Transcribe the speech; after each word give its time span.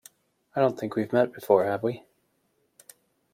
I 0.55 0.59
don't 0.61 0.79
think 0.79 0.95
we've 0.95 1.13
met 1.13 1.31
before, 1.31 1.63
have 1.65 1.83
we? 1.83 2.01